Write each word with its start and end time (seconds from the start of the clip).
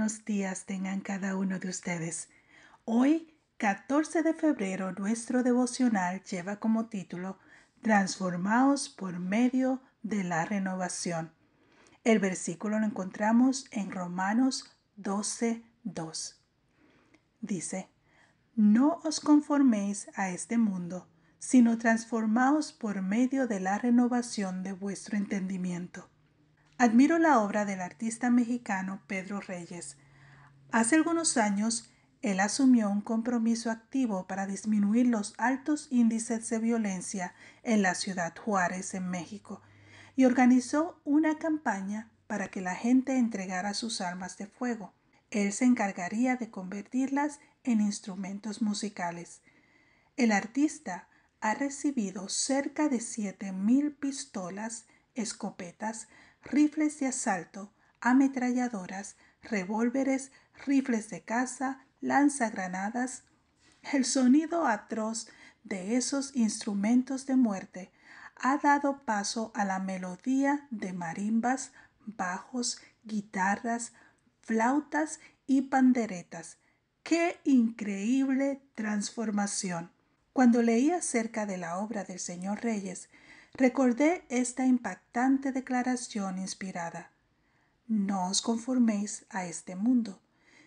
buenos 0.00 0.24
días 0.24 0.64
tengan 0.64 1.00
cada 1.02 1.36
uno 1.36 1.58
de 1.58 1.68
ustedes. 1.68 2.30
Hoy, 2.86 3.36
14 3.58 4.22
de 4.22 4.32
febrero, 4.32 4.92
nuestro 4.92 5.42
devocional 5.42 6.22
lleva 6.24 6.56
como 6.56 6.86
título 6.86 7.38
Transformaos 7.82 8.88
por 8.88 9.18
medio 9.18 9.82
de 10.02 10.24
la 10.24 10.46
renovación. 10.46 11.32
El 12.02 12.18
versículo 12.18 12.78
lo 12.78 12.86
encontramos 12.86 13.66
en 13.72 13.90
Romanos 13.90 14.74
12, 14.96 15.62
2. 15.84 16.40
Dice, 17.42 17.90
No 18.56 19.00
os 19.04 19.20
conforméis 19.20 20.08
a 20.14 20.30
este 20.30 20.56
mundo, 20.56 21.08
sino 21.38 21.76
transformaos 21.76 22.72
por 22.72 23.02
medio 23.02 23.46
de 23.46 23.60
la 23.60 23.76
renovación 23.76 24.62
de 24.62 24.72
vuestro 24.72 25.18
entendimiento 25.18 26.08
Admiro 26.80 27.18
la 27.18 27.40
obra 27.40 27.66
del 27.66 27.82
artista 27.82 28.30
mexicano 28.30 29.02
Pedro 29.06 29.38
Reyes. 29.42 29.98
Hace 30.72 30.96
algunos 30.96 31.36
años, 31.36 31.92
él 32.22 32.40
asumió 32.40 32.88
un 32.88 33.02
compromiso 33.02 33.70
activo 33.70 34.26
para 34.26 34.46
disminuir 34.46 35.06
los 35.06 35.34
altos 35.36 35.88
índices 35.90 36.48
de 36.48 36.58
violencia 36.58 37.34
en 37.64 37.82
la 37.82 37.94
ciudad 37.94 38.34
Juárez, 38.34 38.94
en 38.94 39.10
México, 39.10 39.60
y 40.16 40.24
organizó 40.24 40.98
una 41.04 41.36
campaña 41.36 42.10
para 42.26 42.48
que 42.48 42.62
la 42.62 42.74
gente 42.74 43.18
entregara 43.18 43.74
sus 43.74 44.00
armas 44.00 44.38
de 44.38 44.46
fuego. 44.46 44.94
Él 45.30 45.52
se 45.52 45.66
encargaría 45.66 46.36
de 46.36 46.50
convertirlas 46.50 47.40
en 47.62 47.82
instrumentos 47.82 48.62
musicales. 48.62 49.42
El 50.16 50.32
artista 50.32 51.08
ha 51.42 51.52
recibido 51.52 52.30
cerca 52.30 52.88
de 52.88 53.00
siete 53.00 53.52
mil 53.52 53.92
pistolas, 53.92 54.86
escopetas, 55.14 56.08
rifles 56.42 56.98
de 57.00 57.06
asalto, 57.06 57.72
ametralladoras, 58.00 59.16
revólveres, 59.42 60.32
rifles 60.66 61.10
de 61.10 61.22
caza, 61.22 61.84
lanzagranadas. 62.00 63.24
El 63.92 64.04
sonido 64.04 64.66
atroz 64.66 65.28
de 65.64 65.96
esos 65.96 66.34
instrumentos 66.34 67.26
de 67.26 67.36
muerte 67.36 67.92
ha 68.36 68.56
dado 68.58 69.04
paso 69.04 69.52
a 69.54 69.64
la 69.64 69.78
melodía 69.78 70.66
de 70.70 70.92
marimbas, 70.92 71.72
bajos, 72.06 72.80
guitarras, 73.04 73.92
flautas 74.42 75.20
y 75.46 75.62
panderetas. 75.62 76.58
¡Qué 77.02 77.38
increíble 77.44 78.62
transformación! 78.74 79.90
Cuando 80.32 80.62
leí 80.62 80.90
acerca 80.90 81.44
de 81.44 81.58
la 81.58 81.78
obra 81.78 82.04
del 82.04 82.18
señor 82.18 82.62
Reyes, 82.62 83.08
recordé 83.54 84.24
esta 84.28 84.66
impactante 84.66 85.52
declaración 85.52 86.38
inspirada. 86.38 87.10
No 87.86 88.28
os 88.28 88.42
conforméis 88.42 89.26
a 89.30 89.46
este 89.46 89.76
mundo, 89.76 90.20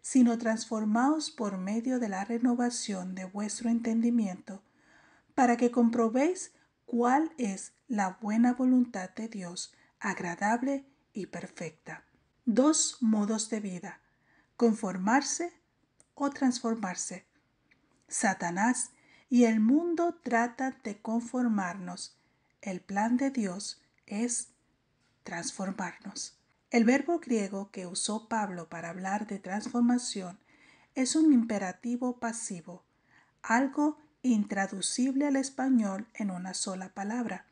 sino 0.00 0.38
transformaos 0.38 1.30
por 1.30 1.58
medio 1.58 1.98
de 1.98 2.08
la 2.08 2.24
renovación 2.24 3.14
de 3.14 3.24
vuestro 3.24 3.68
entendimiento, 3.68 4.62
para 5.34 5.56
que 5.56 5.70
comprobéis 5.70 6.52
cuál 6.86 7.32
es 7.38 7.72
la 7.88 8.18
buena 8.20 8.54
voluntad 8.54 9.10
de 9.10 9.28
Dios, 9.28 9.74
agradable 10.00 10.86
y 11.12 11.26
perfecta. 11.26 12.04
Dos 12.44 12.98
modos 13.00 13.50
de 13.50 13.60
vida, 13.60 14.00
conformarse 14.56 15.52
o 16.14 16.30
transformarse. 16.30 17.26
Satanás 18.08 18.92
y 19.28 19.44
el 19.44 19.60
mundo 19.60 20.18
tratan 20.22 20.78
de 20.82 21.00
conformarnos 21.02 22.17
el 22.62 22.80
plan 22.80 23.16
de 23.16 23.30
Dios 23.30 23.80
es 24.06 24.48
transformarnos. 25.22 26.38
El 26.70 26.84
verbo 26.84 27.18
griego 27.18 27.70
que 27.70 27.86
usó 27.86 28.28
Pablo 28.28 28.68
para 28.68 28.90
hablar 28.90 29.26
de 29.26 29.38
transformación 29.38 30.38
es 30.94 31.16
un 31.16 31.32
imperativo 31.32 32.18
pasivo, 32.18 32.84
algo 33.42 33.98
intraducible 34.22 35.26
al 35.26 35.36
español 35.36 36.06
en 36.14 36.30
una 36.30 36.54
sola 36.54 36.90
palabra. 36.90 37.46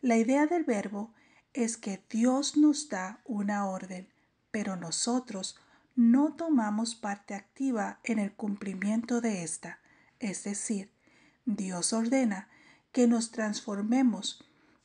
La 0.00 0.16
idea 0.16 0.46
del 0.46 0.64
verbo 0.64 1.12
es 1.52 1.76
que 1.76 2.02
Dios 2.10 2.56
nos 2.56 2.88
da 2.88 3.20
una 3.24 3.66
orden, 3.66 4.08
pero 4.50 4.76
nosotros 4.76 5.56
no 5.94 6.34
tomamos 6.34 6.94
parte 6.94 7.34
activa 7.34 8.00
en 8.02 8.18
el 8.18 8.32
cumplimiento 8.32 9.20
de 9.20 9.42
esta. 9.42 9.78
Es 10.18 10.44
decir, 10.44 10.90
Dios 11.44 11.92
ordena 11.92 12.48
que 12.92 13.06
nos 13.06 13.30
transformemos, 13.30 14.44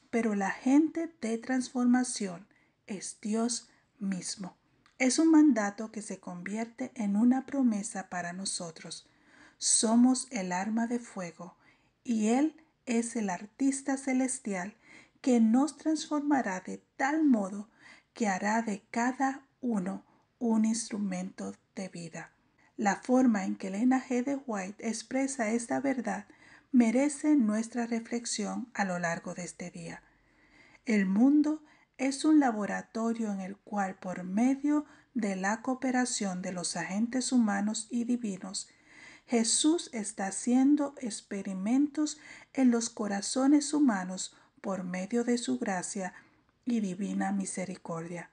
pero 0.09 0.33
la 0.33 0.51
gente 0.51 1.13
de 1.21 1.37
transformación 1.37 2.47
es 2.87 3.19
Dios 3.21 3.69
mismo. 3.99 4.57
Es 4.97 5.19
un 5.19 5.29
mandato 5.29 5.91
que 5.91 6.01
se 6.01 6.19
convierte 6.19 6.91
en 6.95 7.15
una 7.15 7.45
promesa 7.45 8.09
para 8.09 8.33
nosotros. 8.33 9.07
Somos 9.57 10.27
el 10.31 10.51
arma 10.51 10.87
de 10.87 10.99
fuego 10.99 11.55
y 12.03 12.29
Él 12.29 12.55
es 12.85 13.15
el 13.15 13.29
artista 13.29 13.97
celestial 13.97 14.75
que 15.21 15.39
nos 15.39 15.77
transformará 15.77 16.61
de 16.61 16.81
tal 16.95 17.23
modo 17.23 17.69
que 18.13 18.27
hará 18.27 18.61
de 18.61 18.83
cada 18.89 19.45
uno 19.61 20.03
un 20.39 20.65
instrumento 20.65 21.53
de 21.75 21.89
vida. 21.89 22.31
La 22.77 22.95
forma 22.95 23.45
en 23.45 23.55
que 23.55 23.67
Elena 23.67 24.03
G. 24.03 24.23
de 24.23 24.35
White 24.35 24.87
expresa 24.87 25.49
esta 25.49 25.79
verdad 25.79 26.27
merece 26.71 27.35
nuestra 27.35 27.87
reflexión 27.87 28.69
a 28.73 28.85
lo 28.85 28.99
largo 28.99 29.33
de 29.33 29.43
este 29.43 29.71
día. 29.71 30.03
El 30.85 31.05
mundo 31.05 31.63
es 31.97 32.25
un 32.25 32.39
laboratorio 32.39 33.31
en 33.31 33.41
el 33.41 33.57
cual 33.57 33.95
por 33.95 34.23
medio 34.23 34.85
de 35.13 35.35
la 35.35 35.61
cooperación 35.61 36.41
de 36.41 36.51
los 36.51 36.75
agentes 36.75 37.31
humanos 37.31 37.87
y 37.89 38.03
divinos, 38.03 38.69
Jesús 39.25 39.89
está 39.91 40.27
haciendo 40.27 40.95
experimentos 40.99 42.17
en 42.53 42.71
los 42.71 42.89
corazones 42.89 43.73
humanos 43.73 44.35
por 44.61 44.83
medio 44.83 45.23
de 45.23 45.37
su 45.37 45.59
gracia 45.59 46.13
y 46.65 46.79
divina 46.79 47.31
misericordia. 47.31 48.29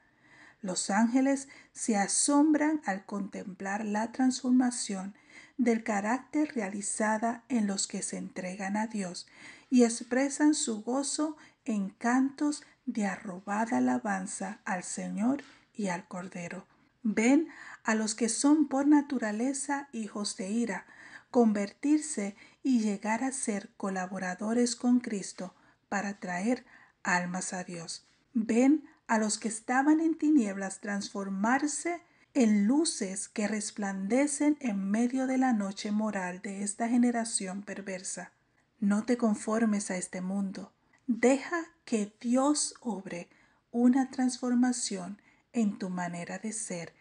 Los 0.60 0.90
ángeles 0.90 1.48
se 1.72 1.96
asombran 1.96 2.80
al 2.84 3.04
contemplar 3.06 3.84
la 3.84 4.12
transformación 4.12 5.14
del 5.56 5.84
carácter 5.84 6.52
realizada 6.54 7.44
en 7.48 7.66
los 7.66 7.86
que 7.86 8.02
se 8.02 8.16
entregan 8.16 8.76
a 8.76 8.86
Dios 8.86 9.26
y 9.70 9.84
expresan 9.84 10.54
su 10.54 10.82
gozo 10.82 11.36
en 11.64 11.90
cantos 11.90 12.62
de 12.86 13.06
arrobada 13.06 13.78
alabanza 13.78 14.60
al 14.64 14.82
Señor 14.82 15.42
y 15.72 15.88
al 15.88 16.06
Cordero. 16.06 16.66
Ven 17.02 17.48
a 17.82 17.94
los 17.94 18.14
que 18.14 18.28
son 18.28 18.68
por 18.68 18.86
naturaleza 18.86 19.88
hijos 19.92 20.36
de 20.36 20.50
ira, 20.50 20.86
convertirse 21.30 22.36
y 22.62 22.80
llegar 22.80 23.24
a 23.24 23.32
ser 23.32 23.70
colaboradores 23.76 24.76
con 24.76 25.00
Cristo 25.00 25.54
para 25.88 26.18
traer 26.18 26.64
almas 27.02 27.52
a 27.52 27.64
Dios. 27.64 28.06
Ven 28.32 28.84
a 29.06 29.18
los 29.18 29.38
que 29.38 29.48
estaban 29.48 30.00
en 30.00 30.16
tinieblas 30.16 30.80
transformarse 30.80 32.02
en 32.34 32.66
luces 32.66 33.28
que 33.28 33.46
resplandecen 33.46 34.56
en 34.60 34.90
medio 34.90 35.28
de 35.28 35.38
la 35.38 35.52
noche 35.52 35.92
moral 35.92 36.42
de 36.42 36.64
esta 36.64 36.88
generación 36.88 37.62
perversa. 37.62 38.32
No 38.80 39.04
te 39.04 39.16
conformes 39.16 39.92
a 39.92 39.96
este 39.96 40.20
mundo. 40.20 40.72
Deja 41.06 41.64
que 41.84 42.12
Dios 42.20 42.74
obre 42.80 43.28
una 43.70 44.10
transformación 44.10 45.22
en 45.52 45.78
tu 45.78 45.90
manera 45.90 46.40
de 46.40 46.52
ser 46.52 46.92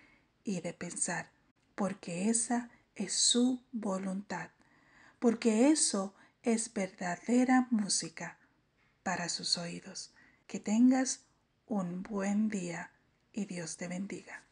y 0.44 0.62
de 0.62 0.74
pensar, 0.74 1.32
porque 1.74 2.30
esa 2.30 2.70
es 2.94 3.14
su 3.14 3.60
voluntad, 3.72 4.52
porque 5.18 5.70
eso 5.70 6.14
es 6.44 6.72
verdadera 6.72 7.68
música 7.72 8.38
para 9.02 9.30
sus 9.30 9.58
oídos. 9.58 10.14
Que 10.46 10.60
tengas 10.60 11.22
un 11.66 12.04
buen 12.04 12.50
día 12.50 12.92
y 13.32 13.46
Dios 13.46 13.78
te 13.78 13.88
bendiga. 13.88 14.44